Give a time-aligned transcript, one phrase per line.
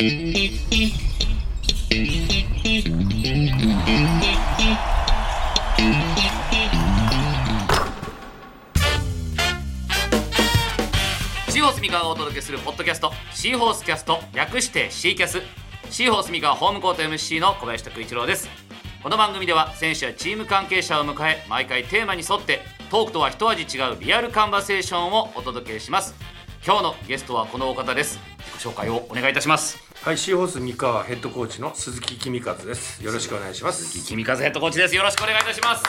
[0.00, 0.08] シー
[11.62, 15.42] ホースミカがお届けするポッドキャストシーホースキャスト略してシーキャス。
[15.90, 18.48] シーホースミカホームコート MC の小林拓一郎です。
[19.02, 26.14] この番組では選手やチーム関係者を迎え毎回テーマに沿ってトークとは一味違うリアルカンバセーションをお届けします。
[26.64, 28.18] 今日のゲストはこのお方です。
[28.56, 29.89] 自己紹介をお願いいたします。
[30.02, 33.04] はい、シーホース三河ヘッドコーチの鈴木公和です。
[33.04, 34.02] よろしくお願いします。
[34.02, 34.96] 君風ヘッドコーチです。
[34.96, 35.84] よろしくお願いいたします。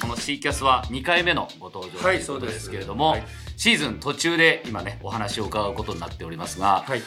[0.00, 3.26] この C キャスは2回目のご登場とはいいうことですけれども、はい。
[3.56, 7.02] シーズン途中で今ねお話を伺うことになっておりますが、はい、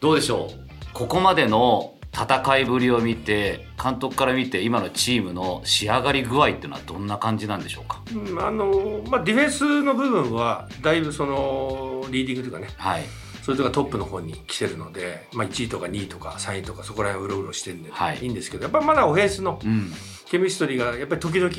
[0.00, 0.92] どうでしょう？
[0.94, 8.00] ここまでの戦いぶりを見て監督から見て今のチームの仕上がり具合っていうのはどんな感じなんでしょうか？
[8.14, 13.02] うんあのまあディフェンスの部分はだいぶそのリーディングというかね、はい
[13.50, 18.18] それとかトップの方に来てるので、まあ1位とか2位とか3位とかそこら辺うろうろしてるんで、はい。
[18.20, 19.92] い、いんですけど、やっぱりまだオフェンスのうん。
[20.30, 21.50] ケミストリーがやっぱり時々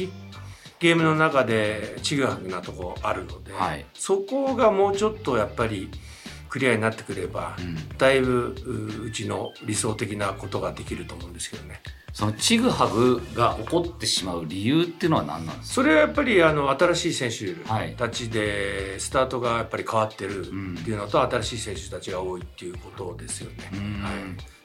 [0.79, 3.85] ゲームの中でちぐはぐなとこあるので、はい。
[3.93, 5.89] そこがもうちょっとやっぱり
[6.51, 7.97] クリアになってくれば、うん。
[7.97, 11.81] だいぶううちの理想的なことができると思うんですけどね。
[12.13, 15.75] そのちぐはぐが起こってしまう理由っていうのは何なんですか？
[15.75, 20.75] それはやっぱりあの新しい選手はいたちでスタートがやっぱり変わってるん。
[20.77, 23.69] っていうのと、新しい選手たちが多いっていうことですよね。
[23.73, 24.03] うん。
[24.03, 24.13] はい。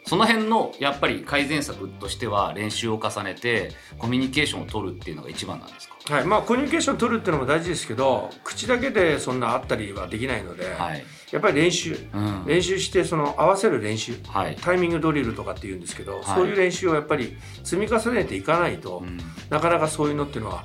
[0.08, 6.14] その辺のやっぱり改善策としては練習を重ねてコミュニケーションを取るっていうのが一番なんですか？
[6.16, 6.24] はい。
[6.24, 11.96] まあ、コミュニケーション取るっていうのも大事ですけど口だけでそんなあったりはできないので、はい、やっぱり練習。
[12.12, 12.44] うん。
[12.46, 14.16] 練習してその合わせる練習。
[14.28, 14.56] はい。
[14.56, 16.24] タイミングドリルとかっていうんですけど、い。
[16.24, 19.18] そういう練習をやっぱり積み重ねていかないと、うん。
[19.50, 20.64] なかなかそういうのっていうのは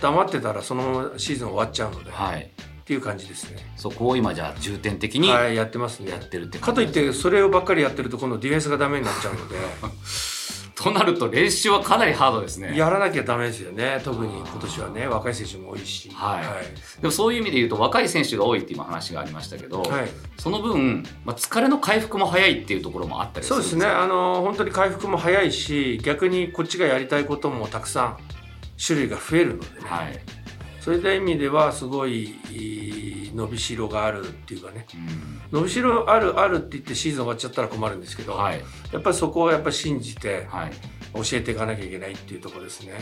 [0.00, 3.56] 黙ってたらそのままシーズン終わっちゃうので、はい、っていう感じですね。
[3.76, 6.12] そこを今じゃあ重点的にやはい、やってますね。
[6.12, 9.56] ってるってかといってそれをばっかりやってると今度ディフェンスがダメになっちゃうので
[10.84, 12.76] となると練習はかなりハードですね。
[12.76, 14.02] やらなきゃダメですよね。
[14.04, 16.10] 特に今年はね若い選手も多いし。
[16.10, 16.46] はい。
[16.46, 17.00] はい。
[17.00, 20.08] でもそういう意味で言うと若い選手が多いって今話がありましたけど、はい。
[20.36, 23.86] その分、まあ、疲れの回復も早いっていうところもあったりすそうですね。
[23.86, 28.18] あの本当に回復も早いし逆にこっちがやりたいこともたくさん
[28.76, 30.20] 種類が増えるのでね、はい、
[30.84, 34.86] そういった意味ではすごいいい伸びしろがあるっていうかね。
[34.94, 35.60] うん。
[35.60, 38.62] 伸びしろあるあるって言ってシーズン終わっちゃったら困るんですけど、はい。
[38.92, 40.72] やっぱりそこをやっぱり信じてはい、
[41.14, 42.92] 教えていかなきゃいけないっていうところですね。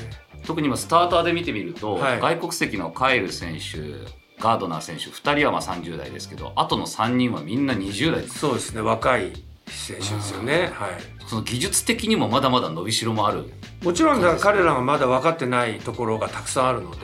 [0.46, 2.20] 特に今スターターで見てみると、はい。
[2.20, 4.08] 外国籍のカイル選手
[4.40, 8.28] ガードナー選手2人はまあ30代ですけどあとの3人はみんな20代。
[8.28, 9.32] そうですね若い
[9.66, 10.70] 選手ですよね。
[10.72, 10.90] はい。
[11.26, 13.50] その技術的にもまだまだ伸びしろもある、
[13.82, 16.98] もちろん彼らがまだ分かってないところがたくさんあるので、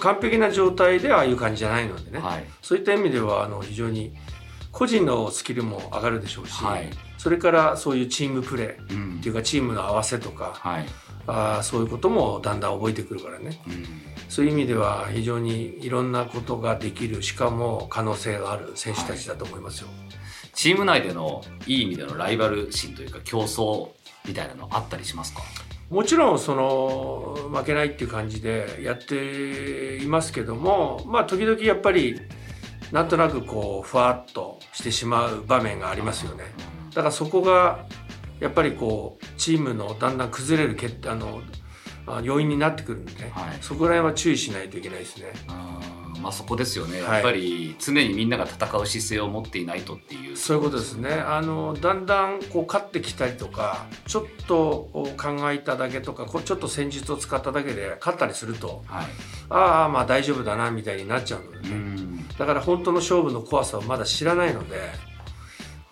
[0.00, 2.44] 完璧な状態ではああいう感じじゃないのでね、はい。
[2.62, 4.12] そういった意味ではあの非常に
[4.72, 6.90] 個人のスキルも上がるでしょうし、はい。
[7.18, 10.86] それからそういうチームプレーうんっていうかチームの合わせとか、はい。
[11.26, 13.60] あーそういうこともだんだん覚えてくるからね。
[13.66, 13.86] うん。
[14.28, 19.88] そういう意味では非常にいろんなことができるしかも可能性がある選手たちだと思いますよ。
[20.54, 23.90] チーム内でのいい意味でのライバル心というか競争
[24.26, 25.42] みたいなのあったりしますか？
[25.90, 32.20] もちろんその負けないっていう感じでやっていますけどもまあ時々やっぱり
[32.92, 36.44] なんとなくこうふわっとしてしまう場面がありますよね。
[36.94, 37.86] だからそこが
[38.40, 41.42] やっぱりこうチームのだんだん崩れるけあの
[42.06, 43.58] あ要因になってくるんでね、はい。
[43.60, 45.32] そこら辺は注意しないといけないですね。
[46.20, 51.10] うんまあそこですよね、はいやっぱり常にみんなが戦う姿勢を持っていないとっていうそういうことですね。
[51.12, 59.06] あのだんだんこう勝ってきたりとか、ちょっと考えただけとか、こうちょっと戦術を使っただけで勝ったりすると、はい
[59.50, 61.68] ああまあ大丈夫だなみたいになっちゃうのでうね。
[61.76, 64.76] んだから本当の勝負の怖さをまだ知らないので、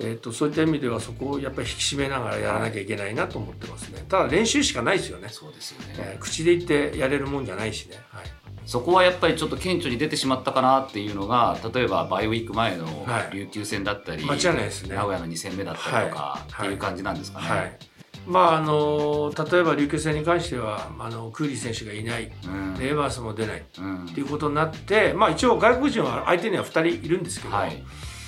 [0.01, 4.05] えー、とそういった意味ではそこをやっぱり引き締めながらやらなきゃいけないなと思ってますね。
[4.09, 5.29] ただ練習しかないですよね。
[5.29, 7.97] そうですよね、えー口で言ってやれるもんじゃないしね。
[8.11, 8.25] はい
[8.69, 13.35] そこはやっぱりちょっと顕著に出てしまったかなっていうのが例えばバイウィーク前のはい。
[13.35, 14.95] 琉球戦だったり、間違いないですね。
[14.95, 16.75] 名古屋の2戦目だったりとかはいってい。
[16.75, 17.49] う感じなんですかね。
[17.49, 17.79] はい。
[18.27, 22.75] まああの例えば琉球戦に関してはあのクーリー選手がいない、うん。
[22.75, 23.65] でエバースも出ない。
[23.79, 24.05] うん。
[24.05, 27.83] っていうことになって、まあ一応外国人は相手には2人いるんですけど、はい。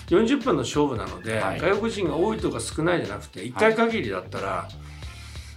[0.07, 1.61] 40分の勝負なので、はい。
[1.61, 4.67] 外国人が多いとか少ないじゃなくて1回限りだったら、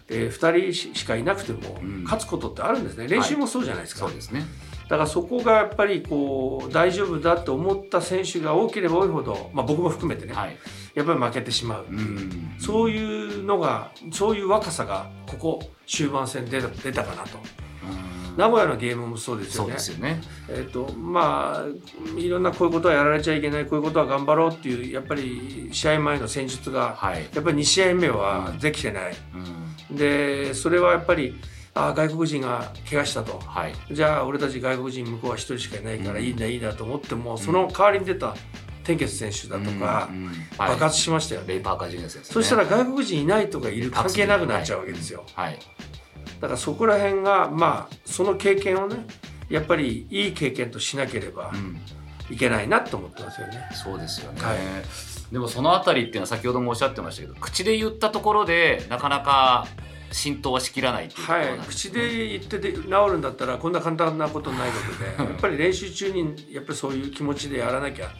[0.09, 2.03] えー2人しかいなくてもうん。
[2.03, 4.44] 勝つことってあるんですね、練習もそうじゃないですか、そうですね。
[4.83, 10.57] だからそこがやっぱりこう大丈夫だと思った選手が多ければ多いほど、まあ、僕も含めてね、はい。
[10.94, 12.56] やっぱり負けてしまう、うん。
[12.59, 17.38] そういうのがそういう若さがここ終盤戦で出たかなと。
[18.27, 18.38] うん。
[18.38, 19.74] 名古屋のゲームもそうですよね。
[19.74, 20.21] よね。
[20.50, 29.13] えっとまあいろんなこういうことはやられちゃいけないこういうことは頑張ろうっていうやっぱり試合前の戦術がはい、やっぱり2試合目はできてない、
[29.89, 31.35] うん、でそれはやっぱり
[31.75, 33.39] ああ外国人が怪我したと。
[33.39, 33.73] はい。
[33.91, 36.25] じゃあ俺たち外国人向こうは1人しかいないからうん。
[36.25, 38.35] いいんだいいんだと思っても、その代わりに出た
[38.83, 45.59] 天傑選手だとか、うんうん爆はい、発しましたよね、レイ・パーカージュニア選手そしたら外国人いないとかいる関係なくなっちゃうわけですよ、はい。
[46.41, 49.05] だからそこら辺がまあその経験をね
[49.49, 51.79] やっぱりいい経験としなければうん。
[52.29, 53.69] いけないなと思ってますよね。
[53.73, 54.57] そうですよね、はい。
[55.31, 59.67] でもそのあたりっていうのは先ほどもおっしゃってましたけど口で言ったところでなかなか
[60.13, 65.30] 浸透はしきらないっていうところはいなん、です口で言ってで治るんだったらこんな簡単なことないことで。
[65.31, 68.12] やっぱり練習中にやっぱりそういう気持ちでやらなきゃ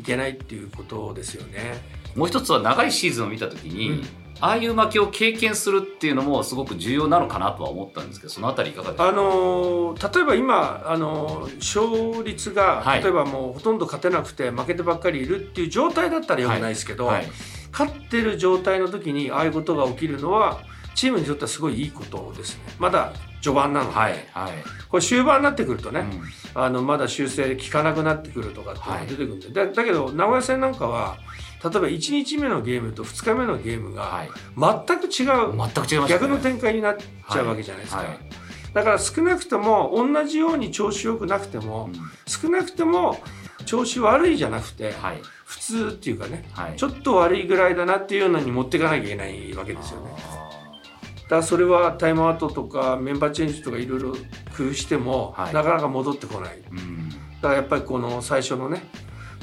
[0.00, 1.82] いけないっていうことですよね。
[2.16, 4.06] もう一つは長いシーズンを見た時に、うん。
[4.40, 9.08] ああいう負けを経験するっていうのもすごく重要なのかなとは思ったんですけどそのあたりいかがですか？
[9.08, 13.02] あのー例えば今、あのー勝率が、はい。
[13.02, 17.30] 例えばもうほとんど勝てなくて負けてばっかりいるっていう状態だったらよくないですけど、はい。
[17.70, 20.60] 勝ってる状態の時にああいうことが起きるのは
[20.94, 22.62] チームにとってはすごいいいことですね。
[22.78, 23.12] まだ
[23.42, 23.90] 序盤なの。
[23.90, 24.52] で、はいはい、
[24.88, 26.00] これ終盤になってくるとね、
[26.54, 26.62] うん。
[26.62, 31.18] あのまだ修正効かなくなってくるとかっていうのが出てくるんで、だだけど名古屋戦なんかは
[31.62, 34.30] 例えば1日目のゲームと2日目のゲームがはい、
[34.86, 36.08] 全く違う、全く違いますね。
[36.08, 38.18] 逆の展開になっちゃうわけじゃないですか、はいはい。
[38.74, 42.00] だから少なくとも同じように調子良くなくても、うん。
[42.26, 43.20] 少なくとも
[43.64, 45.22] 調子悪いじゃなくて、はい。
[45.44, 46.76] 普通っていうかねはい。
[46.76, 50.10] ちょっと悪いぐらいだなっていうのに持っていかなきゃいけないわけですよね。
[51.28, 54.12] だそれはタイムアウトとかメンバーチェンジとかいろいろ
[54.56, 55.54] 工夫しても、はい。
[55.54, 56.58] なかなか戻ってこない。
[56.58, 57.08] うん。
[57.08, 58.82] だからやっぱりこの最初のね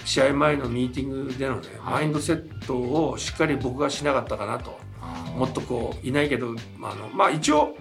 [0.05, 1.93] 試合前のミーティングでのね、はい。
[1.95, 4.79] マインドセットをしっかり僕がしなかったかなと
[5.35, 7.75] もっとこういないけどあのまあ一応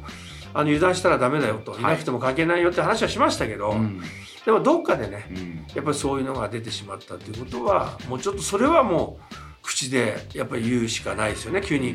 [0.55, 1.81] あの油断したらダメだよと、い。
[1.81, 4.00] い、なくても関係ないよって話はしましたけど、うん。
[4.47, 5.67] でもどっかでねうん。
[5.75, 11.93] やっぱりそういうのが出てしまったということはもうちょっとそれはもう口でやっぱり言うしかないですよね急にえ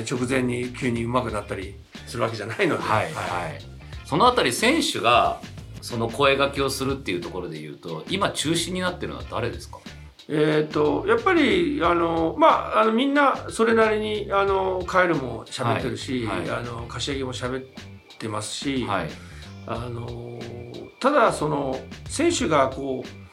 [0.00, 1.76] 直前に急に上手くなったり
[2.06, 2.82] するわけじゃないので。
[2.82, 3.60] はいはい、
[4.04, 5.40] そのあたり選手が
[5.80, 9.78] その声掛けをするっていうところで言うと今中心になってるのは誰ですか？
[10.26, 16.50] えー、とやっぱりあの、まあ、あのみんなそれなりにあのカエルも喋ってるし、はいはい。
[16.50, 17.64] あの柏木も喋っ
[18.18, 19.10] てますし、はい。
[19.66, 20.40] あの
[21.00, 23.23] ただその選手がこう、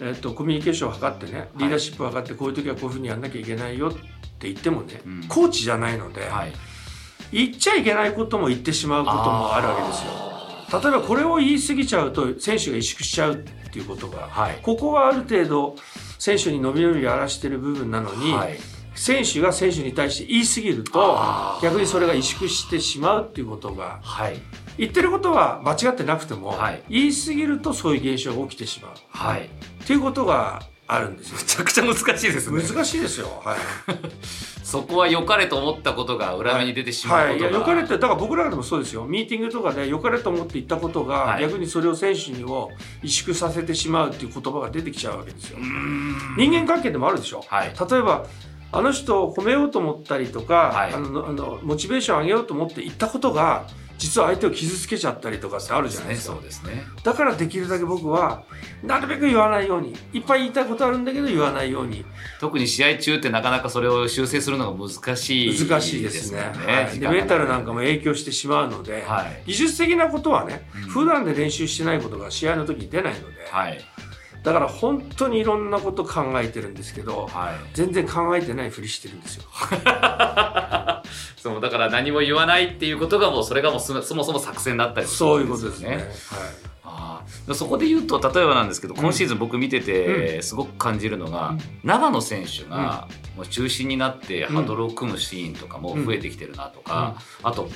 [0.00, 3.92] えー、とコミュニケーションを図ってねリーダーシップを図ってこういう時はこういうふうにやんなきゃいけないよっ
[4.38, 5.24] て言ってもね、うん。
[5.24, 6.52] コーチじゃないので、はい。
[7.32, 10.80] 言っちゃいけないことも言ってしまうこともあるわけですよ。
[10.80, 14.58] 例えばこれを言い過ぎちゃうと選手が萎縮しちゃうっていうことがはい。
[14.62, 15.76] ここはある程度
[16.18, 18.58] 選手に伸び伸びやらしてる部分なのに、はい。
[18.94, 24.38] 選手が選手に対して言い過ぎると逆にそれが萎縮してしまうっていうことがはい。
[24.76, 26.82] 言ってることは間違ってなくても、はい。
[26.88, 28.92] 言い過ぎるとそういう現象が起きてしまう。
[29.10, 29.50] はい
[29.88, 31.38] っていうことがあるんですよ。
[31.38, 32.62] めちゃくちゃ難しいですね。
[32.62, 33.40] 難しいですよ。
[33.42, 33.58] はい。
[34.62, 39.06] そこは良かれと思ったことが裏目に出てしまうはい、いや良かれってだから僕らでもそうですよ。
[39.06, 41.42] ミーティングとかで良かれと思って言ったことが、はい。
[41.42, 42.70] 逆にそれを選手にを
[43.02, 45.58] 萎縮させてしまうっていう言葉が出てきちゃうわけですよ。
[46.36, 47.42] 人間関係でもあるでしょ。
[47.48, 47.72] はい。
[47.90, 48.26] 例えば
[48.72, 50.92] あの人を褒めようと思ったりとか、はい。
[50.92, 53.64] あのあのモチベーション上げようと思って言ったことが
[53.98, 56.34] 実は相手を傷つけちゃったりとかってあるじゃないですか。
[56.34, 56.84] そうですね。
[57.02, 58.44] だからできるだけ僕は
[58.82, 59.94] なるべく言わないように。
[60.12, 62.04] いっぱい言いたいことあるんだけど言わないように。
[62.40, 66.38] 特に試合中ってなかなかそれを修正するのが難しい難しいですね。
[66.38, 69.42] よはい、でメンタルなんかも影響してしまうので、はい。
[69.46, 70.82] 技術的なことはね、うん。
[70.82, 73.84] 普段で練習してないことが試合の時に出ないので、はい
[74.42, 77.54] だから本当にいろんなこと考えてるんですけどはい。
[77.74, 79.44] 全然考えてないふりしてるんですよ。
[81.36, 85.88] そうだから何も言わないっていうことがもうそれがもうそそもそも作戦だったりもするそういうことですね。
[85.90, 87.54] はい。
[87.54, 91.58] そこで言うと例えばなんですけど今シーズン僕見ててすごく感じるのが、うん。
[91.84, 97.70] 長野選手がもう中心になってハドルを組むシーンとかも増えてきてるなとか、あと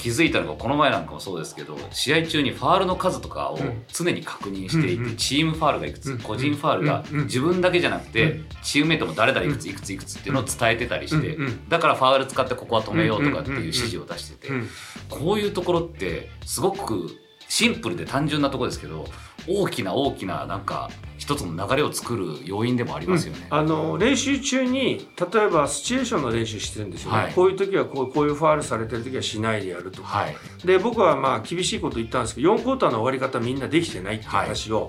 [0.00, 3.84] 気づいたのがこの前なんかもそうですけど試合中にファールの数とかをうん。
[3.92, 11.36] 常に確認していてチームファールがいくつうん個人ファールが自分だけじゃなくうてチームメイトも誰々いくついくついくつっていうのを伝えてたりして
[11.68, 14.68] だからファール使ってここは止めようとかっていう指示を出しててうん
[15.08, 17.08] こういうところってすごく
[17.48, 19.06] シンプルで単純なところですけど
[19.46, 23.46] 大きな大きななんか一つの流れを作る要因でもありますよね。
[23.50, 27.12] あの練習中に例えばシチュエーションの練習してるんですよ。
[27.12, 27.32] ね、はい。
[27.32, 34.88] こういう時はこうこういうファールされてる時はしないでやるとか、はい、で僕はまあ厳しいこと言ったんですけど4クォーターの終わり方みんなできてないっていう話を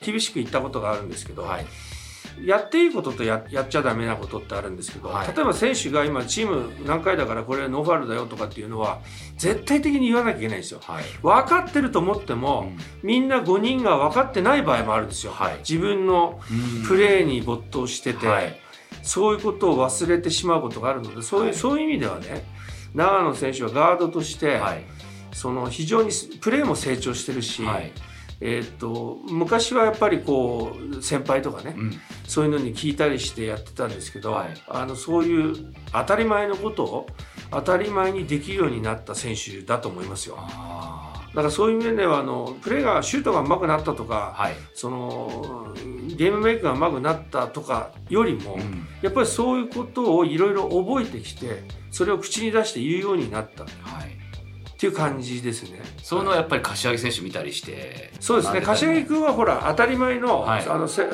[0.00, 1.66] 厳しく言ったことがあるんですけど、はい、
[2.44, 5.34] やっていいこととややっちゃダメなことってあるんですけど、はい。
[5.34, 9.00] 例えば選手が今チーム何回だからこれノーファウルだよとかっていうのは
[9.36, 10.80] 絶対的に言わなきゃいけないんですよ。
[10.82, 11.04] はい。
[11.22, 12.72] 分かってると思っても、
[13.02, 15.32] みんな5人が分かってない場合もあるんですよ。
[15.32, 15.58] はい。
[15.58, 16.40] 自分の
[16.86, 18.58] プレーに没頭してて、はい。
[19.02, 21.54] そういうことを忘れてしまうことがあるのでそういう,、はい。
[21.54, 22.44] そういう意味ではね
[22.94, 24.84] 長野選手はガードとして、はい。
[25.32, 26.10] その非常に
[26.40, 27.92] プレーも成長してるし、はい
[28.40, 31.92] えーっと昔はやっぱりこう先輩とかね、うん。
[32.26, 34.54] そういうのに聞いたりしてやってたんですけど、はい。
[34.68, 37.06] あのそういう当たり前のことを
[37.50, 40.36] 当たり前にできるようになった選手だと思いますよ。
[40.38, 44.54] あだからそういう面ではあのプレーがシュートが上手くなったとーか、はい。
[44.74, 45.74] その
[46.16, 48.86] ゲームメイクが上手くなったとかよりも、うん。
[49.02, 53.64] やっぱりそういうことをいろいろ覚えてきてそれを口に出して言うようになった。
[53.64, 54.19] っはい
[54.80, 55.82] ていう感じですね。
[56.02, 58.12] そのやっぱり柏木選手見たりして。
[58.18, 58.62] そうですね。
[58.62, 60.66] 柏木君はほら当たり前の,、はい。
[60.66, 61.04] あのせ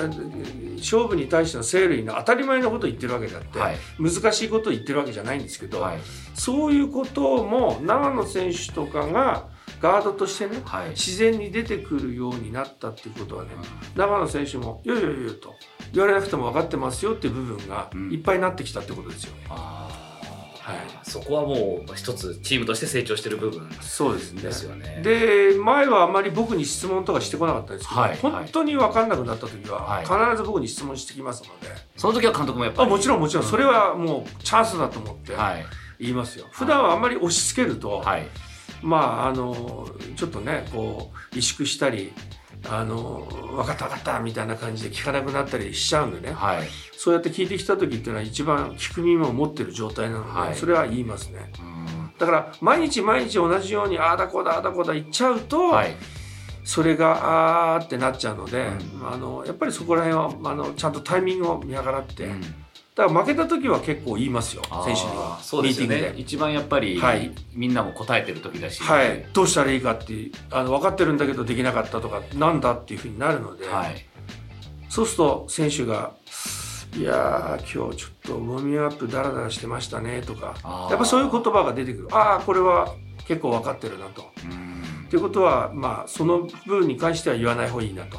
[0.76, 3.76] 勝負に対しての生類の当たり前のことを言ってるわけであって、はい。
[3.98, 5.98] 難しいことを言ってるわけじゃないんですけど、はい。
[6.34, 9.48] そういうことも長野選手とかが
[9.82, 10.90] ガードとしてねはい。
[10.90, 13.50] 自然に出てくるようになったっていうことはね、
[13.96, 15.54] 長野選手も「いやいやいや」と
[15.92, 18.12] 言われなくても分かってますよっていう部分がうん。
[18.12, 19.34] いっぱいになってきたってことですよ。
[19.48, 19.85] あー
[20.66, 20.76] はい。
[21.04, 24.42] そこはもう一つチームとして成長してる部分そうですね。
[24.42, 25.00] ですよね。
[25.00, 30.04] で前はあんまり僕に質問とかしてこなかったんですけど、はい本当に分かんなくなった時ははい。
[30.04, 33.44] 必ず僕に質問してきますので、その時は監督もやっぱありもちろんもちろん。
[33.44, 35.64] それはもうチャンスだと思ってはい。
[36.00, 38.26] 言いますよ、普段はあんまり押し付けると、はい。
[38.82, 42.12] まああのちょっとねこう萎縮したり
[42.70, 46.34] あの分かった分かったみたいな感じで聞かなくなったりしちゃうんでね。
[46.34, 46.68] はい。
[46.96, 50.54] そうやって聞いてきた時っていうのは一番聞く耳を持ってる状態なので、はい。
[50.54, 51.52] それは言いますね。
[51.58, 52.12] うん。
[52.18, 55.94] だから毎日毎日同じようにああだこうだああだこうだ言っちゃうと、はい。
[56.64, 58.66] それがあーってなっちゃうので、
[59.00, 59.08] うん。
[59.08, 62.42] あのやっぱりそこら辺はあのちゃんとタイミングを見計らって、うん
[62.96, 65.38] だから負けた時は結構言いますよ選手には。
[65.42, 66.12] そうですよミーティングで。
[66.14, 67.30] ね一番やっぱり、はい。
[67.52, 68.82] みんなも答えてる時だし。
[68.82, 74.06] はい、どうしたらいいかってあの分かってるんだけどできなかったとかなんだっていうふうになるので、はい。
[74.88, 76.12] そうすると選手が
[76.96, 80.54] 「いやー今日ちょっとウォーミングアップダラダラしてましたね」とか
[80.88, 82.08] やっぱそういう言葉が出てくる。
[82.12, 82.94] ああこれは
[83.28, 84.30] 結構分かってるなと。
[84.42, 85.06] うん。
[85.10, 88.18] ということはまあその部分に関しては言わない方がいいなと。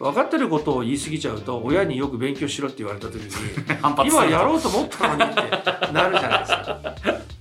[0.00, 3.30] うん分かってることを言い過ぎちゃうと親によく勉強しろって言われた時に
[4.08, 6.64] 今やろうと思ったのにってなるじゃないですか。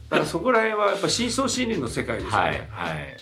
[0.09, 2.67] だからそこら辺はやっぱ深層心理の世界ですよはいね。
[2.71, 3.17] はい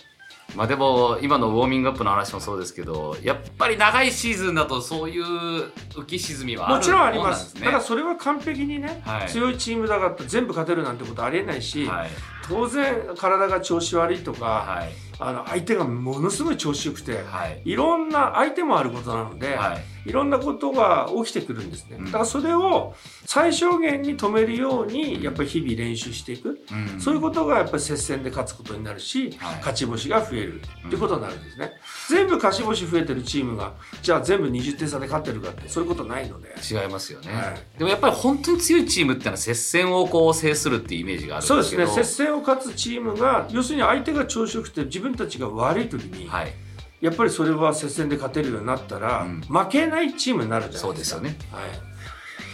[0.54, 7.54] まあでも今のウォーミングアップの話もそうですけどやっぱり長いシーズンだとそういう浮き沈みはあるもちろんあります。
[7.60, 12.10] だからそれは完璧にね、はい強いチームだから全部勝てるなんてことありえないし、はい
[12.48, 21.96] 当然体が調子悪いとか、はいあの相手がものすごい調子よくて、はいいろんな相手もあることなので、はいいろんなことが起きてくるんですね。
[21.98, 22.94] うんだからそれを
[23.24, 26.60] 最小限に止めるようにやっぱり日々練習していく。
[26.70, 31.72] うんそういうことがやっぱり接戦で勝つことになるし、はい勝ち星が増えるっていうことになるんですね。
[32.08, 36.54] 全部勝ち星増えてるチームが、じゃあ全部20点差で勝ってるかってそういうことないので。
[36.68, 42.04] 違いますよね、はいでもやっぱり本当に強いチームってのは接戦をこう制するっていうイメージがあるんそうでけどですすね。
[42.04, 46.52] 接戦を勝つチームが、要するに相手が調子よくて自分たちが悪い時に、はい
[46.98, 50.88] やっぱりそれは接戦で勝てるようになったら、うん負けないチームになるじゃないですか。
[50.88, 51.70] そうですよねはい。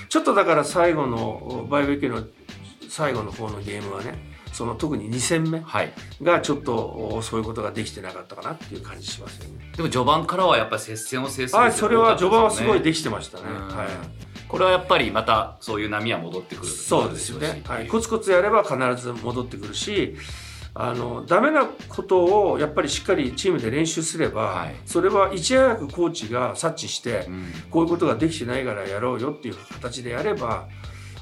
[0.09, 2.25] ちょっとだから最後の、バイベケの
[2.89, 4.19] 最後の方のゲームはね、
[4.53, 5.93] その特に2戦目はい
[6.23, 6.75] がちょっと
[7.13, 9.73] おそういうことができてなかったかなっていう感じしますよね。
[9.77, 13.45] でも序盤からはやっぱり接戦を制するはい、それは序盤はすごいでできてましたね。
[13.49, 13.89] うんはい。
[14.49, 17.63] これはやっぱりまたそういう波は戻ってくるそうですよね。
[17.65, 20.15] はい、コこツコツやれば必ず戻ってくるし、
[20.75, 24.75] あのダメなことをやっぱりしっかりチームで練習すれば、はい。
[24.87, 27.45] それはいち早くコーチが察知して、うん。
[27.71, 30.69] こういうことができてないからやろうよっていう形でやれば、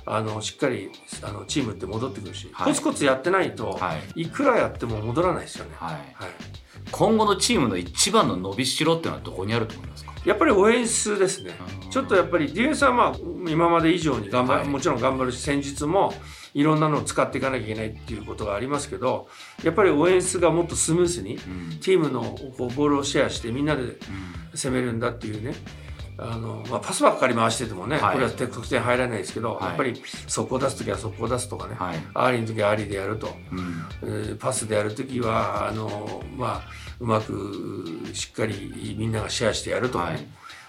[0.06, 0.90] あのしっかり
[1.22, 2.68] あのチームって戻ってくるし、はい。
[2.68, 4.22] コツコツやってないと、はい。
[4.22, 5.72] い、くらやっても戻らないですよね。
[5.76, 5.94] はい。
[5.94, 6.04] はい
[6.90, 10.12] 今後のチームの一番の伸びしろっていうのはどこにあると思いますか？
[10.24, 11.52] やっぱりオフェンスですね。
[11.90, 13.16] ちょっとやっぱりディフェンスはまあ
[13.48, 14.68] 今まで以上に頑張る、はい。
[14.68, 16.12] もちろん頑張るし戦術も
[16.52, 19.28] いろんなのを使っていかなきゃいけないっていうことがありますけど
[19.62, 21.78] やっぱりオフェンスがもっとスムースにうん。
[21.80, 22.22] チームの
[22.58, 23.98] こうボールをシェアしてみんなで
[24.54, 25.54] 攻めるんだっていうね
[26.22, 28.12] あの、まあ、パスばっかり回しててもね、はい。
[28.14, 29.64] これは得点入らないですけど、はい。
[29.68, 31.98] やっぱり速攻出す時は速攻出すとかね、はい。
[32.14, 33.84] early の時は early でやると、うん。
[34.02, 36.68] えーパスでやる時はあの、まあ、
[37.00, 40.26] うまくしっかりみんながシェアしてやるとかね、はい。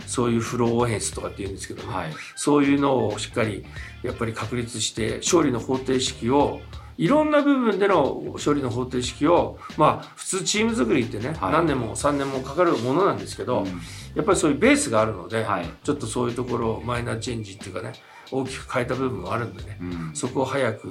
[0.08, 2.13] そういう flow offense とかっていうんですけどね、はい。
[2.36, 3.65] そういうのをしっかり
[4.03, 6.62] やっぱり確立して勝利の方程式を
[6.98, 11.51] いろんな部分での勝利の方程式をまあ普通チーム作りってね、はい。
[11.53, 13.81] 何年も3年もかかるものなんですけど、うん
[14.15, 15.70] やっぱりそういうベースがあるので、はい。
[15.84, 17.94] ちょっとそういうところをマイナーチェンジっていうかね
[18.32, 20.12] 大きく変えた部分もあるんでね、うん。
[20.13, 20.89] そこを早く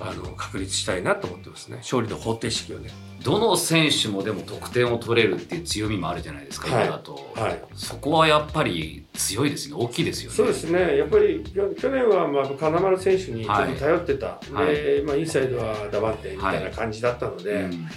[0.00, 1.78] あの確立したいなと思ってますね。
[1.78, 2.90] 勝利の方程式をね。
[3.22, 6.86] どの選手もでも得点を取れるっていう強みもあるじゃないですか、はい。
[6.86, 7.62] 今だと、はい。
[7.74, 9.84] そこはやっぱり強いですよね。
[9.84, 10.36] 大きいですよね。
[10.36, 11.42] そうですね、やっぱり
[11.76, 14.74] 去年はまあ金丸選手にちょっと頼ってた、はい。
[14.74, 17.88] でまあ、インサイドはダバンテみたいな感じだったので、うん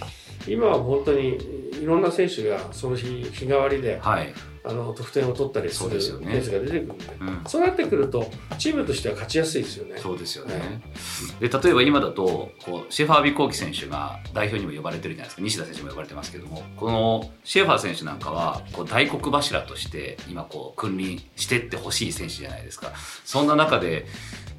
[0.54, 1.38] 今は本当に
[1.82, 6.42] いろんな選手がその日日替わりではい、あの得点を取ったりするそうですよね。
[6.42, 7.42] 選手が出てくるので、うん。
[7.48, 9.98] そうなってくるとチームとしては勝ちやすいですよね。
[9.98, 15.42] そうですよね、はで例えば今だとこうシェファー・ビコーキ選手が代表にも呼ばれてるじゃないですか。
[15.42, 16.64] 西田選手も呼ばれてますけども。
[16.76, 22.92] このシェファー選手なんかはこう大黒柱として今こう君臨してってほしい選手じゃないですか。
[23.24, 24.06] そんな中で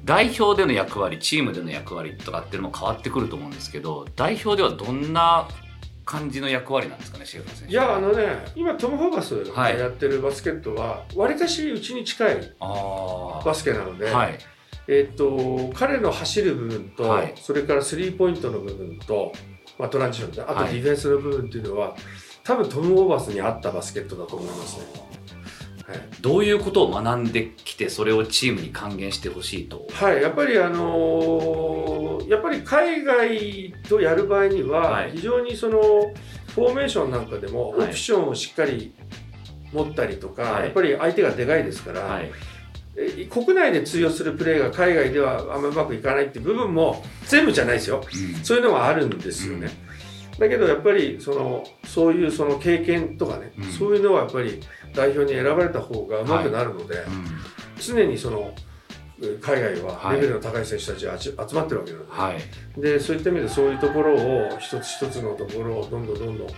[0.03, 5.47] 代表での役割チームでの役割とかっていうのも変わってくると思うんですけど代表ではどんな
[6.11, 9.79] 感じの役割なんですかねシェフ選手いやあのね今トム・ホーバスがはい。
[9.79, 14.37] やってるバスケットはわりかしうちに近いあバスケなので、ーはい。
[14.89, 17.33] えっと彼の走る部分と、はい。
[17.37, 19.31] それからスリーポイントの部分と、
[19.79, 20.73] まあ、トランジションとあとはい。
[20.73, 21.95] ディフェンスの部分っていうのは、
[22.43, 25.10] 多分トム・オーバスに合ったバスケットだと思いますね。
[25.91, 29.87] はいどういうことを学んできてそれをチームに還元してほしいと？
[29.91, 35.11] はい、やっぱりあのーやっぱり海外とやる場合には、はい。
[35.11, 35.81] 非常にその
[36.55, 37.89] フォーメーションなんかでもオはい。
[37.89, 38.93] プションをしっかり
[39.73, 40.63] 持ったりとか、はい。
[40.65, 42.31] やっぱり相手がでかいですから、はい。
[42.95, 48.05] え国内で通用するプレーが海外ではあんまりうまくいかないっていう部分も全部じゃないですよ。
[48.05, 48.43] うん。
[48.45, 49.69] そういうのがあるんですよね。
[50.39, 53.65] だけどやっぱりそのそういうその経験とかね、うん。
[53.65, 54.61] そういうのはやっぱり
[54.93, 57.25] 代表に選ばれた方がうまくなるので、うん。
[57.79, 58.53] 常にその
[59.23, 60.15] え海外ははい。
[60.15, 62.81] レベルの高い選手たちが集集まってるわけなので,、はい。
[62.81, 66.53] でそういった意味でそういうところを一つ一つのところをどんどんどんどんや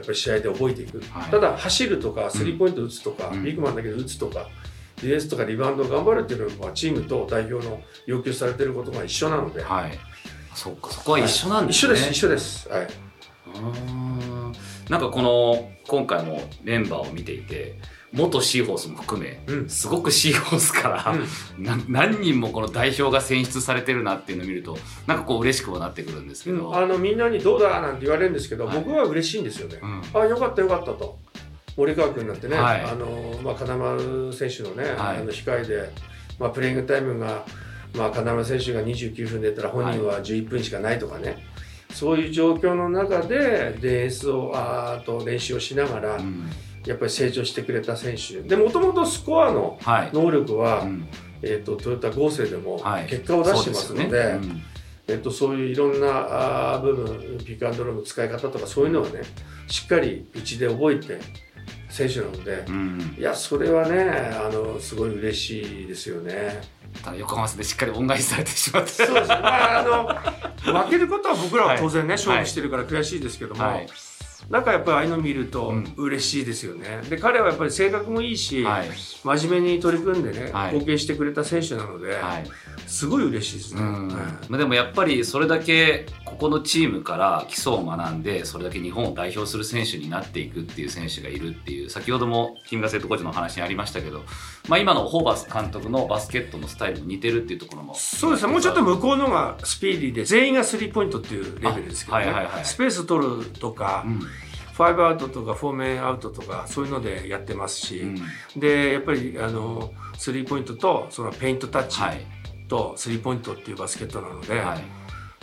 [0.00, 1.30] っぱり試合で覚えていく、はい。
[1.30, 3.44] ただ走るとかスリーポイント打つとか、うん。
[3.44, 4.48] ビッグマンだけど打つとか
[4.96, 9.92] ディフェンスとかリバウンドを頑張るっていうのはチームと代表の要求されてることが一緒なので、はい。
[10.54, 11.92] そそこは一緒なんですね。
[11.94, 12.88] 一緒です一緒です、はい、
[14.90, 17.78] なんかこの今回もメンバーを見ていて
[18.12, 19.68] 元シーホースも含め、うん。
[19.68, 21.14] すごくシーホースから、
[21.58, 28.78] な何人もこの代表が選出されてるなっていうのを見るとなんかこう嬉しくもなってくるんですけど、あのみんなにどうだなんて言われるんですけど、はい。
[28.78, 29.78] 僕は嬉しいんですよね。
[29.80, 30.20] うん。
[30.20, 31.18] あよかったよかったと。
[31.76, 32.82] 森川君なんてね、はい。
[32.82, 35.18] あのまあ、金丸選手のね、はい。
[35.18, 35.90] あの控えで、
[36.40, 37.44] まあ、プレイングタイムが、
[37.94, 41.46] まあ、金丸選手が29分出たら本人は11分しかないとかね、
[41.92, 46.50] そういう状況の中でデースをあーと練習をしながら、うん。
[46.86, 48.40] やっぱり成長してくれた選手。
[48.40, 51.08] でもともとスコアのはい、能力は、うん。
[51.42, 53.06] えー、とトヨタ合成でもはい。
[53.06, 54.62] 結果を出してますので,、そうすよね。
[55.08, 56.06] えっと、そういういろんな
[56.74, 59.22] あー部分ピックアンドロールの使い方とかそういうのはね
[59.66, 61.18] しっかりうちで覚えて
[61.90, 62.74] 選手なので、うん。
[62.74, 66.60] うんいやそれはねあのすごい嬉しいですよね。
[67.02, 68.90] ただ横浜市でしっかり恩返しされてしまって。
[68.90, 69.82] そうですね、まあ、あ
[70.64, 72.24] の 負けることは僕らは当然ね、はい。
[72.24, 73.86] 勝負してるから悔しいですけども、はい
[74.50, 75.92] なんかやっぱりああいうの見るとうん。
[75.96, 77.02] 嬉しいですよね。
[77.08, 78.88] で彼はやっぱり性格もいいし、はい。
[79.22, 80.74] 真面目に取り組んでね、はい。
[80.74, 82.44] 貢献してくれた選手なので、はい。
[82.88, 83.80] すごい嬉しいですね。
[83.80, 94.24] まあでもやっぱりそれだけここのチームから基礎を学んでそれだけ日本を代表する選手になっていくっていう選手がいるっていう先ほども木村セットコーチの話にありましたけど、
[94.68, 97.94] まあ、今のホーバス監督のバスケットのスタイルに似てるっていうところも。
[97.94, 102.64] そうですね、もうちょっと向こうのがスピーディーで、全員がスリーポイントっていうレベルですけどね、あはいはいはい。
[102.64, 104.20] スペース取るとか、うん
[104.80, 108.60] ファイブアウトとかフォーメンアウトとか、そういうのでやってますし、うん。
[108.60, 112.26] で、やっぱりあのスリーポイントとそのペイントタッチはい。
[112.66, 114.84] とスリーポイントっていうバスケットなので、はい。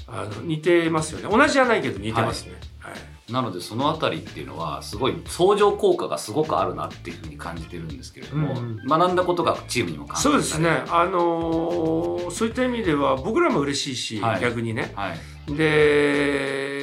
[0.08, 2.54] あの似てますよね、同じじゃないけど似てますね。
[2.80, 3.32] はい。
[3.32, 14.42] なのでそのあたりっていうのはすごい相乗効果がすごくあるなっていうふうに感じてるんですけれども、うん学んだことがチームにも感じそうですね、あのーそういった意味では僕らも嬉しいし、はい。
[14.42, 14.94] 逆にね。
[14.96, 15.54] はい。
[15.54, 16.77] で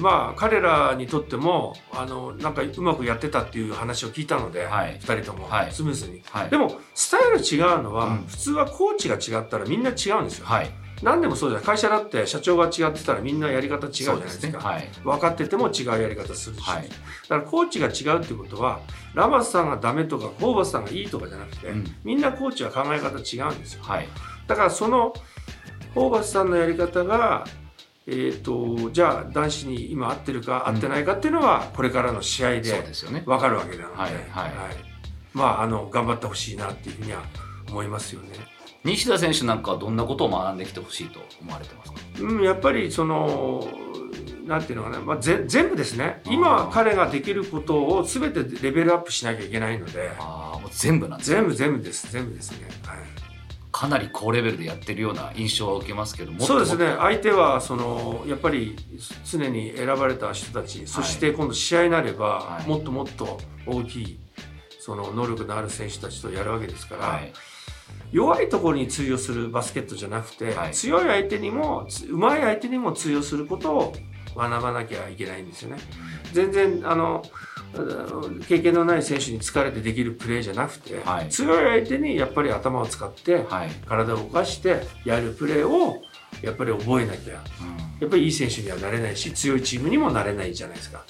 [0.00, 4.98] まあ彼らにとってもあのなんかうまくやってたっていう話を聞いたので、はい。
[4.98, 5.72] 2人とも、はい。
[5.72, 6.22] スムーズに。
[6.30, 6.50] はい。
[6.50, 8.26] でもスタイル違うのは、うん。
[8.26, 10.46] 普通はコーチが違ったらみんな違うんですよ。
[10.46, 10.70] はい。
[11.02, 11.66] 何でもそうじゃない。
[11.66, 14.58] 会社だって社長が違ってたらみんなやり方違うじゃないですか。
[14.58, 14.90] はい。
[15.04, 16.88] 分かってても違うやり方するし、はい。
[16.88, 16.88] だ
[17.28, 18.80] からコーチが違うっていうことは
[19.14, 21.84] ラマスさんがダメとかホーバスさんがいいとかじゃなくて、うん。
[22.04, 23.82] みんなコーチは考え方違うんですよ。
[23.82, 24.08] はい。
[24.46, 25.12] だからその
[25.94, 27.46] ホーバスさんのやり方が
[28.10, 32.72] えー、とじゃあ男子に今合ってるか合ってないかっていうのはこれからの試合で
[33.26, 34.52] 分かるわけなので、はいはい。
[35.34, 37.22] まああの頑張ってほしいなっていうふうには
[37.68, 38.30] 思いますよね。
[38.82, 41.98] 西田選手なんかはどんなことを学んできてほしいと思われてますか？
[42.20, 43.68] うん、やっぱりその
[44.46, 46.22] なんていうのかな、まあ、ぜ全部ですね。
[46.24, 50.10] 今彼ができることを全てレベルアップしなきゃいけないので。
[50.18, 51.36] ああもう全部なんですね。
[51.36, 52.10] 全部全部です。
[52.10, 52.98] 全部ですね、はい、
[53.70, 56.94] かなり高レベルでやってるような印象を受けますけどもそうですね。
[56.98, 58.76] 相手はそのやっぱり
[59.30, 62.68] 常に選ばれた人たちそして今度試合になれば、はい。
[62.68, 64.20] もっともっと大きい
[64.80, 67.32] その能力のある選手たちとやるわけですから、はい。
[68.10, 70.72] 弱いところに通用するバスケットじゃなくて、はい。
[70.72, 73.94] 強い相手にもつうまい相手にも通用することを
[74.34, 75.78] 学ばなきゃいけないんですよね。
[76.32, 77.22] 全然あの
[78.48, 81.28] 経験のない選手に疲れてできるプレーじゃなくて、はい。
[81.28, 86.02] 強い相手にやっぱり頭を使ってはい、体を動かしてやるプレーを
[86.42, 87.34] やっぱり覚えなきゃ。
[87.34, 87.40] うん。
[88.00, 91.04] やっぱりいい選手にはなれないし強いチームにもなれないじゃないですか。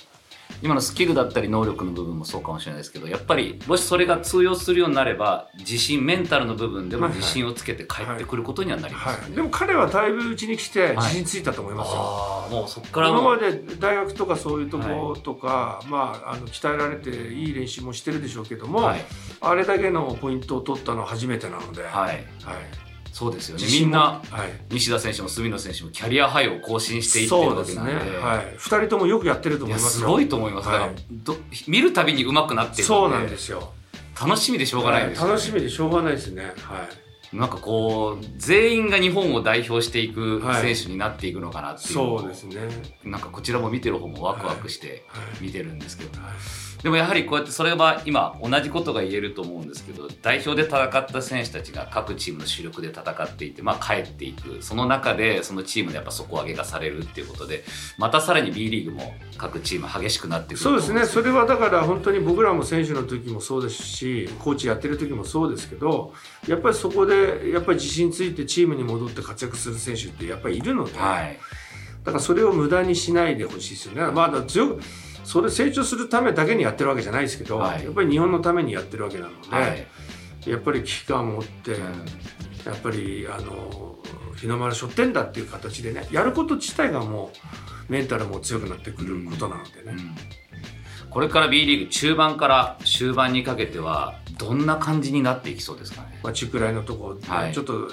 [0.62, 7.18] 今のスキルだったり能力の部分もそうかもしれないですけどやっぱりもしそれが通用するようになれば自信メンタルの部分でもはいはい。
[7.18, 11.94] 自信をつけて帰ってくることにはなりますよね、はい、でも彼はだいぶうちに来て自信ついたと思いますよ。
[11.96, 19.00] ああもうそこから今もまで大学とかそういうところとか、まあ、あの鍛えられていい練習もしてるでしょうけども、はい、
[19.40, 21.90] あれだけのポイントを取ったのは初めてなので、はい。
[21.98, 22.26] はい、
[23.12, 23.64] そうですよね。
[23.66, 30.06] みんなはい、西田選手も隅野選手もキャリアハイを更新していってるそうですね、わけなんではい、2人ともよくやってると思いますよ。
[30.06, 33.72] すごいと思います、だからはいど見るたびに上手くなってるそうなんですよ。
[34.20, 36.88] 楽しみでしょうがないですよね、楽しみでしょうがないですね、は
[37.32, 37.36] い。
[37.36, 40.74] なんかこう全員が日本を代表していくはい。
[40.74, 41.96] 選手になっていくのかなっていう。
[41.96, 42.56] のをそうですね、
[43.04, 45.44] なんかこちらも見てる方もワクワクしてはい。
[45.44, 46.30] 見てるんですけど、はい
[46.82, 54.62] でもやはりこうやってそれは今同じことが言えると思うんですけど代表で戦った選手たちが各チームの主力で戦っていて、まあ、帰っていく。
[54.62, 57.64] その中でそのチームでやっぱ底上げがされるっていうことで
[57.96, 66.12] またさらに B リーグも各チーム激しくなってくるとそうですね、それはだから本当に僕らも選手の時もそうですし、コーチやってる時もそうですけど、
[66.46, 71.38] やっぱりそこでやっぱり自信ついてチームに戻って活躍する選手ってやっぱりいるので、はい。
[72.04, 74.12] だからそれを無駄にしないでほしいですよね。
[74.12, 74.80] まあ、強く
[75.28, 77.84] それ成長するためだけにやってるわけじゃないですけど、はい。
[77.84, 79.86] やっぱり日本のためにやってるわけなので、はい。
[80.46, 82.04] やっぱり危機感を持って、うん
[82.66, 83.96] やっぱりあの
[84.36, 87.30] 日の丸背負ってんだっていう形でね、やること自体がも
[87.88, 89.96] うメンタルも強くなってくることなのでね。
[91.04, 91.10] うん。
[91.10, 96.20] これから B リーグ中盤から終盤にかけてはどんな感じになっていきそうですかね？
[96.22, 97.54] まあ、中くらいのとこ、はい。
[97.54, 97.90] ちょっとう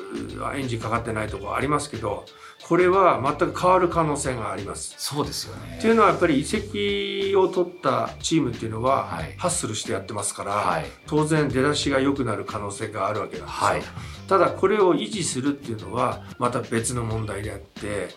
[0.56, 2.26] エンジンかかってないとこありますけど
[2.68, 4.96] これは全く変わる可能性があります。
[4.98, 5.78] そうですよね。
[5.78, 9.36] っていうのはやっぱり移籍を取ったチームっていうのははい。
[9.38, 10.86] ハッスルしてやってますから、はい。
[11.06, 13.84] 当然出だしが良くなる可能性があるわけなんですよ、はい。
[14.28, 18.10] ただこれを維持するっていうのはまた別の問題であって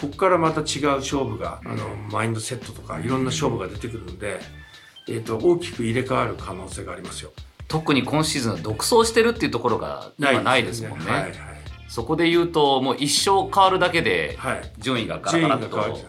[0.00, 4.40] ここからまた違う勝負が、あのマインドセットとかいろんな勝負が出てくるので、
[5.08, 7.30] えー、と大きく入れ替わる可能性がありますよ。
[7.68, 11.04] 特に今シーズンは独走してるっていうところが今ないですもんね。
[11.06, 11.51] はいはい
[11.92, 14.72] そこで言うともう一生変わるだけではい。
[14.78, 16.04] 順位がガラガラとが変わる。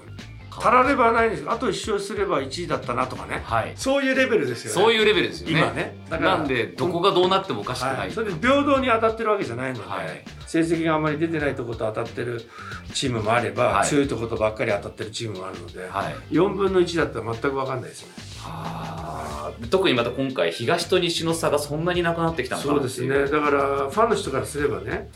[0.62, 1.44] たらればないんです。
[1.46, 3.42] あと一勝すれば1位だったなとかね。
[3.44, 3.74] はい。
[3.76, 4.82] そういうレベルですよね。
[4.82, 5.60] そういうレベルですよね。
[5.60, 5.98] 今ね。
[6.10, 8.10] なんでどこがどうなってもおかしくなはい。
[8.10, 10.24] い、それで平等に当たってるわけじゃないので、はい。
[10.48, 12.50] 成績があまり出てないとこと当たってる
[12.94, 13.88] チームもあれば、はい。
[13.88, 16.16] 強いとことばっかり当たってるチームもあるので、はい。
[16.34, 23.10] 4分の1だったら全く分かんないですよね特にまた今回東と西の差がそんなになくなってきたのかそうですね。
[23.10, 25.10] だからファンの人からすればね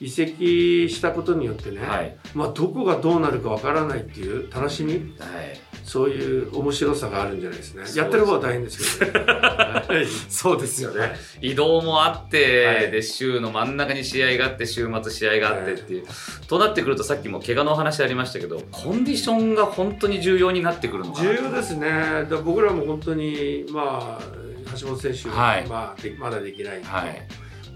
[0.00, 2.16] 移籍したことによってね、はい。
[2.34, 4.94] まあ、どこがどうなるか分からないっていう楽しみ？
[4.94, 5.60] はい。
[5.84, 7.84] そういう面白さがあるんじゃないですね。
[7.84, 10.06] すやってる方は大変ですけどね、 はい。
[10.28, 11.16] そうですよはい。
[11.40, 12.90] 移動もあって、はい。
[12.92, 16.04] で週の真ん中に試合があって週末試合があってっていう、
[16.46, 21.88] となってくるとさっきも怪我のお話ありましたけどコンディションが本当に重要になってくるのかな重要ですね。
[22.30, 24.22] だ僕らも本当にまあ
[24.80, 25.66] 橋本選手が、はい。
[25.66, 27.26] まあ、でまだできないと、はい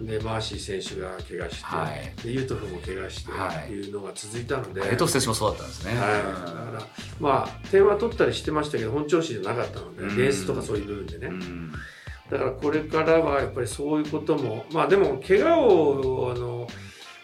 [0.01, 2.23] でマーシー選手が怪我して、はい。
[2.23, 3.71] でユートフも怪我して、はい。
[3.71, 6.83] いうのが続いたので、エトフ選手もそうだったんですね、はい、だから
[7.21, 10.17] まあ点は取ったりしてましたけど本調子じゃなかったので、うん。
[10.17, 11.73] ベースとかそういう部分でね、うん。
[12.31, 16.67] だからこれからはやっぱりそういうこともまあでも怪我をあの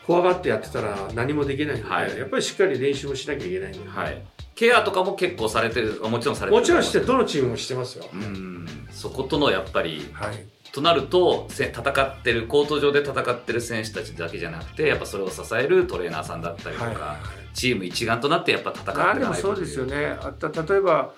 [0.06, 4.22] 怖がってやってたら何もできないので、はいやっぱりしっかり練習もしなきゃいけないので、はい、
[4.54, 8.66] ケアとかも結構されてるもちろんされてるもちろんしてどのチームもしてますよ、うん。
[8.90, 17.56] そことのやっぱりはいとなるとせ戦ってるコート上で戦ってる選手たちだけじゃなくてやっぱそれを支えるトレーナーさんだったりとか、はい。
[17.56, 20.16] チーム一丸となってやっぱ戦っていかあなそうですよね。
[20.20, 21.12] あた例えば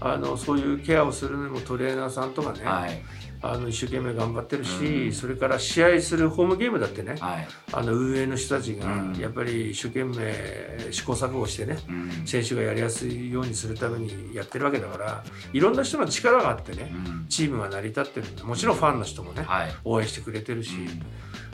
[0.00, 3.02] あのそういうケアをするのにもトレーナーさんとかね、はい
[3.40, 5.12] あの一生懸命頑張ってるし、うん。
[5.12, 9.14] それから試合するホームゲームだってね、はい、あの運営の人たちがうん。
[9.18, 12.26] やっぱり一生懸命試行錯誤してね、うん。
[12.26, 17.26] 選手がやりやすいようにするためにやってるわけだからいろんな人の力があってね、うん。
[17.28, 19.70] チームが成り立ってるんでもちろんファンの人もね、はい。
[19.84, 20.72] 応援してくれてるし、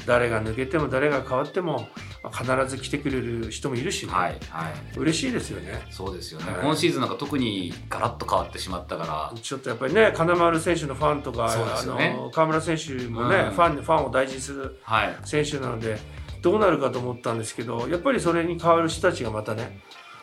[0.06, 1.88] 誰が抜けても誰が変わっても
[2.32, 4.98] 必ず来てくれる人もいるし、ね、はいはい。
[4.98, 5.86] 嬉しいですよね。
[5.90, 6.60] そうですよね、はい。
[6.62, 9.40] 今シーズンなんか特にガラッと変わってしまったから。
[9.40, 13.50] ちょっとやっぱりね金丸選手のファンとか、そうであの河村選手もね、うん。
[13.52, 15.16] ファンファンを大事にするはい。
[15.24, 15.98] 選手なので
[16.42, 19.80] どうなるかと思ったんですけどやっぱりそれに代わる人たちがまたね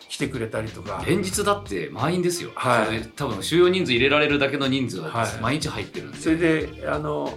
[0.10, 1.04] 来てくれたりとか。
[1.08, 3.02] 連日だって満員ですよ、はい。
[3.16, 5.42] 多分収容人数入れられるだけの人数ははい。
[5.42, 7.34] 毎日入ってるんで、それであの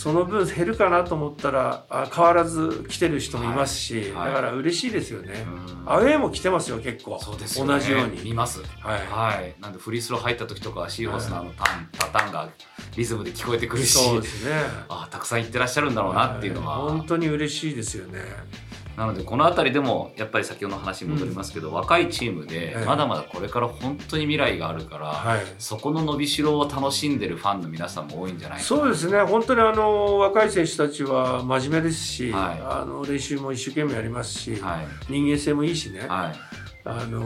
[0.00, 4.12] その分減るかなと思ったらあ変わらず来てる人もいますし、はい。
[4.12, 4.28] はい。
[4.28, 5.92] だから嬉しいですよね、うん。
[5.92, 7.18] アウェーも来てますよ結構。
[7.20, 7.74] そうですよね。
[7.74, 8.18] 同じように。
[8.22, 8.62] 見ます。
[8.62, 9.54] はい、はい。
[9.60, 12.48] なんでフリースロー入った時とかシーホースのあのターン、パターンが
[12.96, 14.52] リズムで聞こえてくるしそうですね。
[14.88, 16.96] あたくさん行ってらっしゃるんだろうなっていうのは、はい。
[16.96, 18.20] 本当に嬉しいですよね
[18.96, 22.84] なのでこの辺りでもやっぱり先ほどの話に戻りますけど、若いチームでええ。
[22.84, 25.40] まだまだこれから本当に未来があるから、はい。
[25.58, 28.66] そこの伸びしろを楽しんでるファンの皆さんも多いんじゃないかな。
[28.66, 29.20] そうですね。
[29.22, 32.60] 本当にあの若い選手たちは真面目ですし、はい。
[32.62, 34.86] あの練習も一生懸命やりますし、はい。
[35.08, 37.20] 人間性もいいしね、はいあの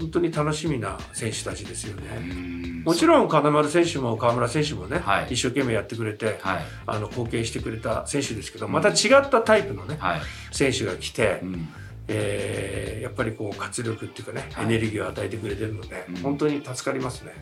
[0.00, 2.18] 本当に楽しみな選手たちですようね。
[2.18, 2.82] ん。
[2.84, 5.34] もちろん金丸選手も河村選手もね、はい。
[5.34, 6.64] 一生懸命やってくれて、はい。
[6.86, 8.72] あの貢献してくれた選手ですけど、うん。
[8.72, 11.68] また違ったタイプのね、はい、選手が来て、うん。
[12.08, 14.64] えーやっぱりこう活力っていうかね、はい。
[14.66, 16.16] エネルギーを与えてくれてるので、うん。
[16.18, 17.32] 本当に助かりますね。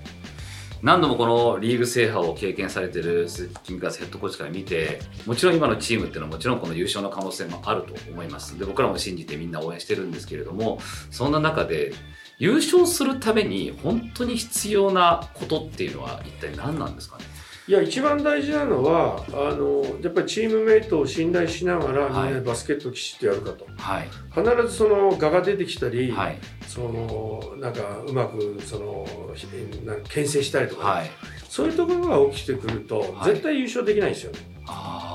[0.82, 8.58] 何度もこのリーグ制覇を経験されてる鈴木キムカズヘッドコーチから見てもちろん今のチームっていうのはもちろんこの優勝の可能性もあると思います。
[8.58, 10.78] で僕らも信じてみんな応援してるんですけれども
[11.10, 11.92] そんな中で
[12.38, 17.24] 優勝するために本当に必要なことっていうのは一体何なんですかね？
[17.70, 22.24] いや一番大事なのはあのやっぱりチームメイトを信頼しながら、はい。
[22.24, 23.64] みんなでバスケットをきちっとやるかと。
[23.76, 24.09] はい。
[24.35, 26.38] 必ずその我が出てきたり、はい。
[26.66, 29.06] そのなんかうまくその
[29.37, 29.46] ひ
[29.87, 31.11] なんか牽制したりとかね、はい。
[31.48, 33.30] そういうところが起きてくると、はい。
[33.30, 34.38] 絶対優勝できないんですよね。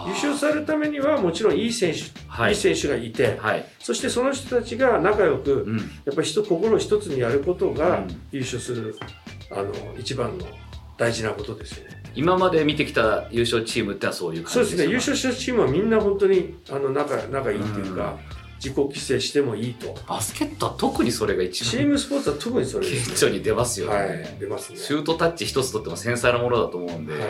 [0.05, 2.53] 優勝されるためにはもちろんいい選手、はい。
[2.53, 3.65] い、い選手がいて、はい。
[3.79, 5.77] そしてその人たちが仲良く、うん。
[5.77, 8.07] やっぱり人心を一つにやることがうん。
[8.31, 8.97] 優勝する、
[9.51, 10.45] あの一番の
[10.97, 12.04] 大事なことですよね。
[12.15, 14.83] 今まで見てきた優勝チームってのはそういうそうですね。
[14.85, 19.95] 感じですか優勝したチームはみんな本当にあの仲仲いいっていうか、うん自己規制してもいいと。
[20.07, 24.79] バスケットは特にそれが一番チームスポーツは特にそれ顕著に出ますよね、はい、出ますね。
[24.79, 27.21] シュートタッチ一つとっても繊細なものだと思うんで、はい、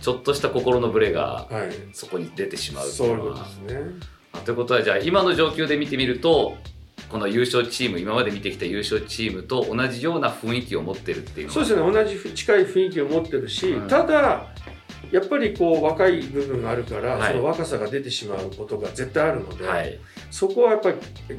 [0.00, 3.90] ちょっとした心のブレがはい、そこに出てしまうってそういうういのはことですね。
[4.32, 6.56] あということはじゃあ今の状況で見てみると
[7.08, 11.92] この優勝チーム今まで見てきた優勝チームと同じような雰囲気を持ってるっていうそうですね。
[11.92, 13.88] 同じ近い雰囲気を持ってるし、うん。
[13.88, 14.46] ただ
[15.12, 17.32] やっぱりこう若い部分があるから、はい。
[17.32, 20.00] その若さが出てしまうことが絶対あるので、はい。
[20.30, 20.96] そこはやっぱり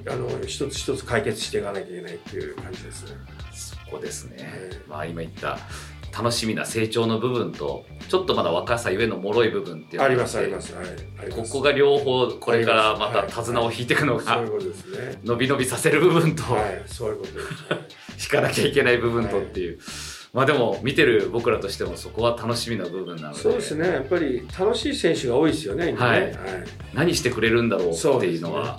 [0.07, 3.17] あの一つ一つ解決していかなきゃいけないっていう感じですね。
[3.53, 4.79] そこですね、はい。
[4.87, 5.57] まあ今言った
[6.17, 10.73] 楽しみな成長の部分とちょっとまだ若さゆえの脆い部分っていうのがありますあります。
[10.73, 10.85] はい。
[11.19, 14.41] ありますここが両方これからまたはい手綱を引いていくのが。
[15.23, 17.47] 伸び伸びさせる部分とはい、そういうことです。
[18.33, 19.79] 引かなきゃいけない部分とっていう、
[20.35, 23.39] まあでも見てる僕らとしてもそこは楽しみな部分なので。
[23.39, 23.87] そうですね。
[23.87, 25.91] やっぱり楽しい選手が多いですよね。
[25.91, 26.19] 今ね。
[26.19, 26.35] はい。
[26.93, 28.77] 何してくれるんだろうっていうのは。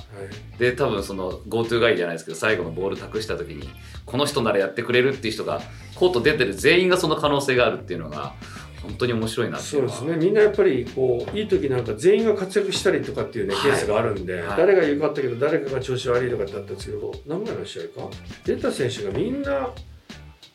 [0.58, 3.70] で多分その GoTo ガイじゃないですけど最後のボール託した時に
[4.04, 5.62] この人ならやってくれるっていう人が
[5.94, 8.34] コート出てる全員がその可能性があるっていうのが
[8.82, 9.90] 本当に面白いなっていのは。
[9.90, 10.26] そううですね。
[10.26, 13.62] みんなやっぱりこういい時なんか全員が活躍したりとかっていうね、はい。
[13.62, 14.58] ケースがあるんで、はい。
[14.58, 18.10] 誰が良かったけど誰かが調子悪いとかってあったんですけど、何枚の試合か。
[18.44, 19.70] 出た選手がみんな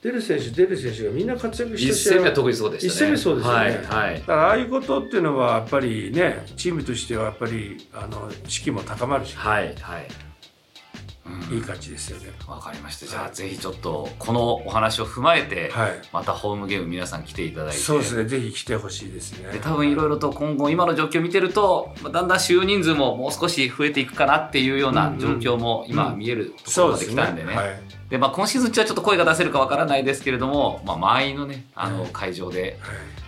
[0.01, 2.11] 出る選手出る選手がみんな活躍した試合。
[2.11, 2.93] 一戦目は特にそうでしたね。
[2.93, 3.59] 一戦目そうですよね。
[3.59, 4.19] はいはい。
[4.19, 10.30] だからああいうことっていうのはやっぱりねチームとしてはやっぱりあの士気も高まるし、はいはい、うん
[11.51, 12.31] いい感じですよね。
[12.47, 16.01] わかりましたじゃあぜひちょっとこのお話を踏まえて、はい。
[16.11, 18.25] またホームゲーム皆さん来ていただいてそうですね。
[18.25, 19.51] ぜひ来てほしいですね。
[19.51, 27.13] で多分いろいろと今後今の状況を見てるとまあだんだん収容人数ももう少し増えていくかなっていうような状況も今見えるところまでそうですね。
[27.13, 27.55] 来たんでね。
[27.55, 27.81] はい。
[28.09, 32.71] でまあ、今シーズン中はちょっと声が出せるかわからないですけれども、まあ、満員のねあのはい会場ではい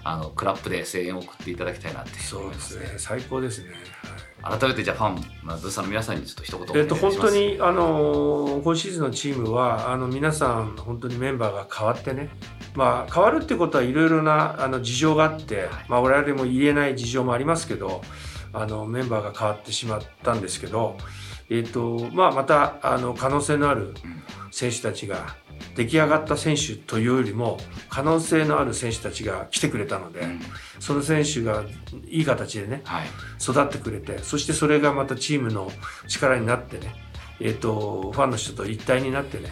[0.04, 2.86] あのクラップで声援を送っていただきたいなってそうで思いますすね。
[2.98, 3.70] 最高ですね。
[3.70, 12.30] はい改めてじゃあファン、まあ、ブースの皆さんにちょっと一言おえっと、本当に、あの今シーズンのチームはあの皆さん本当にメンバーが変わってね、
[12.76, 18.02] まあ、変わるってことはいろいろなあの事情があって、まあ、我々も言えない事情もありますけど
[18.52, 20.98] あのメンバーが変わってしまったんですけど、
[21.50, 23.94] えっとまあ、またあの可能性のある
[24.52, 25.36] 選手たちが
[25.76, 27.58] 出来上がった選手というよりも
[27.90, 30.40] 可能性のある選手たちが来てくれたので、うん。
[30.80, 31.64] その選手が
[32.08, 33.08] いい形でねはい。
[33.42, 35.72] 育ってくれてそしてそれがまたチームの
[36.08, 36.94] 力になってね、
[37.40, 39.50] えー、とファンの人と一体になってね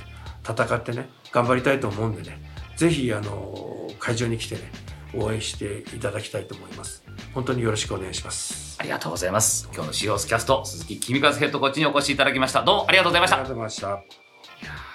[0.47, 2.39] 戦ってね頑張りたいと思うんでね
[2.75, 4.71] ぜひあの会場に来てね
[5.13, 7.03] 応援していただきたいと思います。
[7.33, 8.77] 本当によろしくお願いします。
[8.79, 9.69] ありがとうございます。
[9.73, 12.63] 今日のシーホースキャスト鈴木君和ヘッドコーチにお越しいただきました。
[12.63, 13.35] どうもありがとうございました。
[13.37, 14.90] ありがとうございました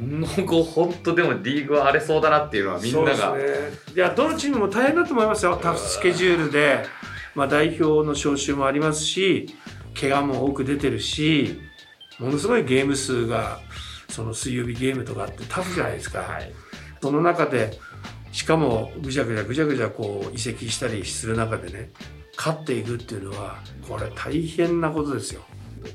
[0.00, 3.36] 今後本当でもリーグは荒れそうだなっていうのはみんなが。
[3.36, 3.44] ね。
[3.94, 5.58] いやどのチームも大変だと思いますよ。
[5.62, 6.84] タフスケジュールで、
[7.34, 9.54] まあ、代表の招集もありますし
[9.98, 11.60] 怪我も多く出てるし
[12.18, 13.60] ものすごいゲーム数が
[14.08, 16.52] その水曜日ゲームとかってタフじゃないですか、はい。
[17.02, 17.78] その中で
[18.32, 21.90] しかもぐちゃぐちゃぐちゃぐちゃこう移籍したりする中でね
[22.36, 23.58] 勝っていくっていうのは
[23.88, 25.42] これ大変なことですよ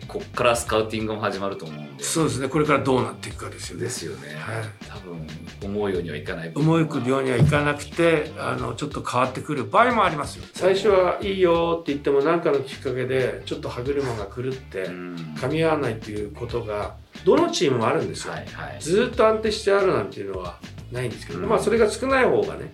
[0.07, 2.03] こっからスカウティングも始まると思うんで。
[2.03, 2.47] そうですね。
[2.47, 3.83] これからどうなっていくかですよね。
[3.83, 4.63] ですよね、はい。
[4.87, 5.27] 多分
[5.63, 10.45] 思うようにはいかない思いくようにはいかなくてあのちょっと変わってくる場合もありますよ。
[10.53, 15.15] 最初はいいよって言っても何かのきっかけでちょっと歯車が狂ってうん。
[15.37, 18.81] 噛み合わないっていうことがどのチームもあるんですよ、はいはい。
[18.81, 20.59] ずーっと安定してあるなんていうのは
[20.91, 21.49] ないんですけど、うん。
[21.49, 22.73] まあそれが少ない方がね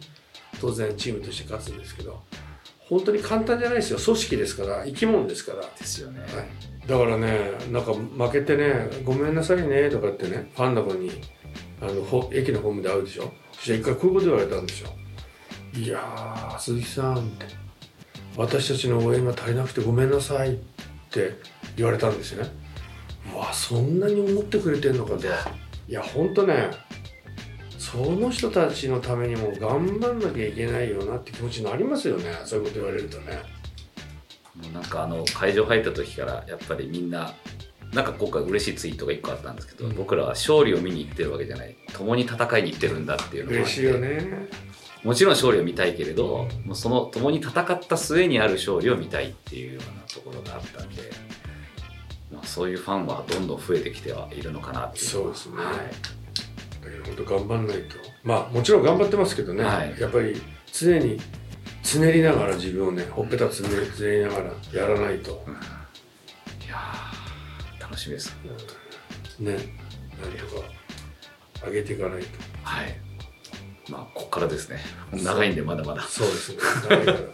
[0.60, 2.22] 当然チームとして勝つんですけど
[2.92, 4.00] 本当に簡単じゃないですよ。
[4.00, 11.10] 組織ですから生き物ですから、ですよね、はい、だからねなんか負けてね「ごめんなさいね」とかってねファンの子に
[11.82, 13.32] あのほ駅のホームで会うでしょ？
[13.54, 14.90] そしたら一回こういうこと言われたんですよ
[15.74, 17.46] 「いやー鈴木さん」って
[18.36, 20.58] 「私たちの応援が足りなくてごめんなさい」っ
[21.10, 21.36] て
[21.78, 22.52] 言われたんですよね。
[23.34, 25.26] うわそんなに思ってくれてんのかと。
[25.26, 26.72] いやほんとね
[27.82, 32.26] その人たちのためにも頑張んなきゃいけないよなって気持ちになりますよね。
[32.46, 33.42] そういうこと言われるとね。
[34.56, 37.34] もうなんかあの会場入った時からやっぱりみんな
[37.92, 39.96] なんか今回嬉しいツイートが1個あったんですけど、うん。
[39.96, 41.76] 僕らは勝利を見に行ってるわけじゃない。
[41.92, 44.48] 共に戦いに行ってるんだっていうのが嬉しいよね。
[45.04, 51.02] もちろん勝利を見たいけれど、もうその共に戦った末にある勝利を見たいっていうようなところがあったんで、
[52.32, 55.56] まあ、そういうファンはどんどん増えてきてはいるのかなっていうそうですね。
[55.56, 56.21] はい
[56.82, 57.96] だけど本当頑張んないと。
[58.24, 59.96] まあもちろん頑張ってますけどね、はい。
[60.00, 60.42] やっぱり
[60.72, 61.20] 常に
[61.84, 65.44] つねりながら自分をねほっぺたつねつねりながらやらないと。
[66.66, 68.36] いやー楽しみです。
[69.40, 69.58] ね。
[70.22, 70.46] 何と
[71.62, 72.28] か上げていかないと。
[72.64, 72.96] はい。
[73.90, 74.80] まあここからですね。
[75.12, 76.02] 長いんでまだまだ。
[76.04, 76.58] そうですね。
[76.90, 77.18] 長いから。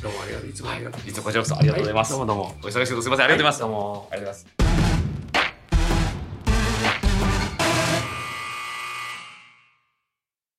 [0.00, 0.50] どうもありがとう。
[0.50, 2.54] いつもありがとういつもこちらこそありがとうございます、はどうもどうも。
[2.62, 3.24] お忙しいところすみません。
[3.24, 4.08] ありがとうございます、どうも。
[4.12, 4.67] ありがとうございます